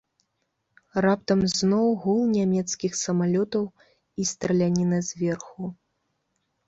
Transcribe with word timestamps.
Раптам 1.05 1.39
зноў 1.57 1.85
гул 2.05 2.21
нямецкіх 2.37 2.91
самалётаў 3.03 3.63
і 4.25 4.29
страляніна 4.33 4.97
зверху. 5.13 5.63